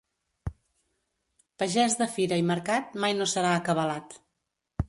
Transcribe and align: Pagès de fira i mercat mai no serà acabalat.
Pagès 1.63 1.97
de 2.01 2.09
fira 2.15 2.41
i 2.41 2.47
mercat 2.53 2.99
mai 3.05 3.17
no 3.21 3.31
serà 3.37 3.55
acabalat. 3.59 4.21